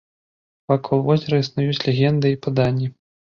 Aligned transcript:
Вакол 0.71 1.03
возера 1.09 1.35
існуюць 1.43 1.85
легенды 1.87 2.27
і 2.35 2.41
паданні. 2.47 2.91